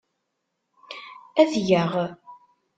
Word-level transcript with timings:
Ad 1.41 1.47
t-geɣ. 1.51 1.91